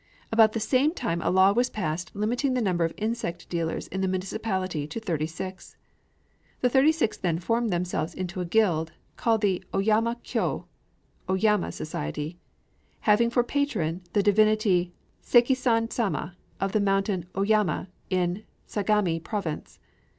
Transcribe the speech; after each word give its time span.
About 0.31 0.53
the 0.53 0.59
same 0.59 0.95
time 0.95 1.21
a 1.21 1.29
law 1.29 1.51
was 1.53 1.69
passed 1.69 2.09
limiting 2.15 2.55
the 2.55 2.61
number 2.63 2.83
of 2.83 2.91
insect 2.97 3.47
dealers 3.49 3.85
in 3.89 4.01
the 4.01 4.07
municipality 4.07 4.87
to 4.87 4.99
thirty 4.99 5.27
six. 5.27 5.75
The 6.61 6.69
thirty 6.71 6.91
six 6.91 7.17
then 7.17 7.37
formed 7.37 7.69
themselves 7.69 8.15
into 8.15 8.41
a 8.41 8.45
guild, 8.45 8.93
called 9.15 9.41
the 9.41 9.63
Ōyama 9.75 10.15
Kō 10.23 10.65
("Ōyama 11.29 11.71
Society"), 11.71 12.39
having 13.01 13.29
for 13.29 13.43
patron 13.43 14.01
the 14.13 14.23
divinity 14.23 14.91
Sekison 15.21 15.91
Sama 15.93 16.35
of 16.59 16.71
the 16.71 16.79
mountain 16.81 17.25
Ōyama 17.35 17.85
in 18.09 18.43
Sagami 18.67 19.19
Province. 19.23 19.77